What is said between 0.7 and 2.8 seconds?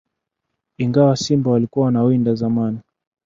Ingawa simba walikuwa wanawindwa zamani